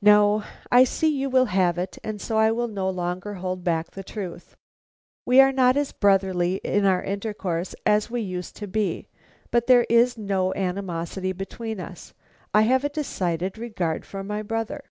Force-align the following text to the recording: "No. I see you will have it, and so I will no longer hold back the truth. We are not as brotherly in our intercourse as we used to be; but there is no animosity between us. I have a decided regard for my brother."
"No. 0.00 0.44
I 0.70 0.84
see 0.84 1.08
you 1.08 1.28
will 1.28 1.46
have 1.46 1.78
it, 1.78 1.98
and 2.04 2.20
so 2.20 2.38
I 2.38 2.52
will 2.52 2.68
no 2.68 2.88
longer 2.88 3.34
hold 3.34 3.64
back 3.64 3.90
the 3.90 4.04
truth. 4.04 4.54
We 5.26 5.40
are 5.40 5.50
not 5.50 5.76
as 5.76 5.90
brotherly 5.90 6.60
in 6.62 6.84
our 6.84 7.02
intercourse 7.02 7.74
as 7.84 8.08
we 8.08 8.20
used 8.20 8.54
to 8.58 8.68
be; 8.68 9.08
but 9.50 9.66
there 9.66 9.84
is 9.90 10.16
no 10.16 10.54
animosity 10.54 11.32
between 11.32 11.80
us. 11.80 12.14
I 12.54 12.62
have 12.62 12.84
a 12.84 12.88
decided 12.88 13.58
regard 13.58 14.06
for 14.06 14.22
my 14.22 14.42
brother." 14.42 14.84